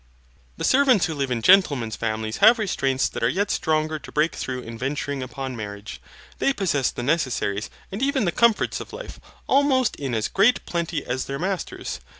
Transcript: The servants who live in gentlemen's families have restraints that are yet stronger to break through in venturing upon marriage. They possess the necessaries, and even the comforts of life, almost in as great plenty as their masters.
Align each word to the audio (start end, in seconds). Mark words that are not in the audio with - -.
The 0.57 0.63
servants 0.63 1.05
who 1.05 1.13
live 1.13 1.29
in 1.29 1.43
gentlemen's 1.43 1.95
families 1.95 2.37
have 2.37 2.57
restraints 2.57 3.07
that 3.09 3.21
are 3.21 3.29
yet 3.29 3.51
stronger 3.51 3.99
to 3.99 4.11
break 4.11 4.33
through 4.35 4.61
in 4.63 4.75
venturing 4.75 5.21
upon 5.21 5.55
marriage. 5.55 6.01
They 6.39 6.53
possess 6.53 6.89
the 6.89 7.03
necessaries, 7.03 7.69
and 7.91 8.01
even 8.01 8.25
the 8.25 8.31
comforts 8.31 8.79
of 8.79 8.93
life, 8.93 9.19
almost 9.45 9.95
in 9.97 10.15
as 10.15 10.27
great 10.27 10.65
plenty 10.65 11.05
as 11.05 11.25
their 11.25 11.37
masters. 11.37 11.99